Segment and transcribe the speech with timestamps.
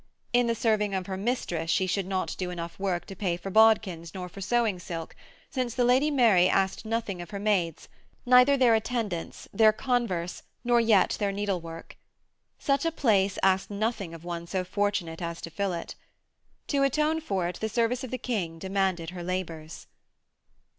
[0.33, 3.51] In the serving of her mistress she should do not enough work to pay for
[3.51, 5.15] bodkins nor for sewing silk,
[5.51, 7.87] since the Lady Mary asked nothing of her maids,
[8.25, 11.97] neither their attendance, their converse, nor yet their needlework.
[12.57, 15.93] Such a place asked nothing of one so fortunate as to fill it.
[16.69, 19.85] To atone for it the service of the King demanded her labours.